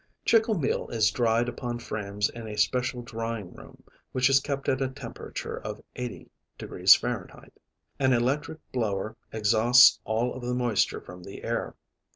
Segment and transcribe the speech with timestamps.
[0.25, 4.81] Chicle meal is dried upon frames in a special drying room, which is kept at
[4.81, 6.25] a temperature of 80°
[7.45, 7.49] F.
[7.99, 11.75] An electric blower exhausts all of the moisture from the air.